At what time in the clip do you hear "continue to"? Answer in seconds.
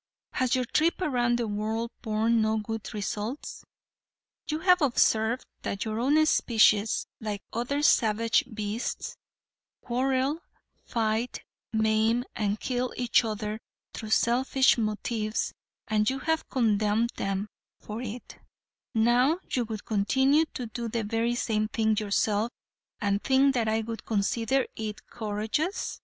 19.85-20.65